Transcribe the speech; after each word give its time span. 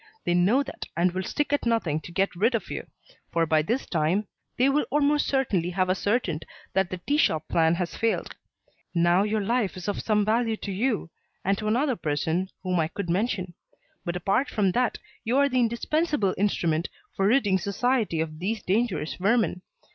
They 0.25 0.33
know 0.33 0.63
that 0.63 0.87
and 0.97 1.11
will 1.11 1.21
stick 1.21 1.53
at 1.53 1.63
nothing 1.67 1.99
to 2.01 2.11
get 2.11 2.35
rid 2.35 2.55
of 2.55 2.71
you 2.71 2.87
for 3.31 3.45
by 3.45 3.61
this 3.61 3.85
time 3.85 4.27
they 4.57 4.67
will 4.67 4.87
almost 4.89 5.27
certainly 5.27 5.69
have 5.69 5.91
ascertained 5.91 6.43
that 6.73 6.89
the 6.89 6.97
tea 6.97 7.17
shop 7.17 7.47
plan 7.47 7.75
has 7.75 7.95
failed. 7.95 8.35
Now 8.95 9.21
your 9.21 9.41
life 9.41 9.77
is 9.77 9.87
of 9.87 10.01
some 10.01 10.25
value 10.25 10.57
to 10.57 10.71
you 10.71 11.11
and 11.45 11.55
to 11.59 11.67
another 11.67 11.95
person 11.95 12.49
whom 12.63 12.79
I 12.79 12.87
could 12.87 13.11
mention; 13.11 13.53
but 14.03 14.15
apart 14.15 14.49
from 14.49 14.71
that, 14.71 14.97
you 15.23 15.37
are 15.37 15.47
the 15.47 15.59
indispensable 15.59 16.33
instrument 16.35 16.89
for 17.15 17.27
ridding 17.27 17.59
society 17.59 18.21
of 18.21 18.39
these 18.39 18.63
dangerous 18.63 19.13
vermin. 19.17 19.61